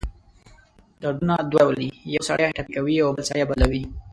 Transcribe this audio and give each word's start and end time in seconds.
دردونه 1.01 1.35
دوه 1.51 1.59
ډؤله 1.59 1.77
دی: 1.81 1.89
یؤ 2.13 2.21
سړی 2.29 2.45
ټپي 2.55 2.71
کوي 2.77 2.95
اؤ 3.01 3.09
بل 3.15 3.23
سړی 3.29 3.43
بدلؤي. 3.49 3.83